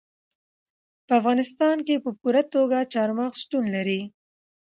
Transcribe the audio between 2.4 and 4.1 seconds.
توګه چار مغز شتون لري.